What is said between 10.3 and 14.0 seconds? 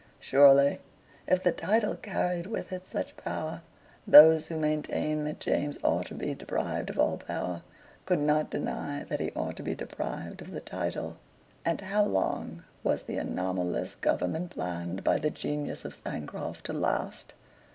of the title. And how long was the anomalous